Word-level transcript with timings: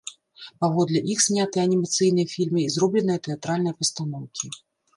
Паводле 0.61 1.01
іх 1.15 1.19
знятыя 1.25 1.65
анімацыйныя 1.69 2.27
фільмы 2.33 2.59
і 2.65 2.73
зробленыя 2.79 3.23
тэатральныя 3.31 3.73
пастаноўкі. 3.83 4.45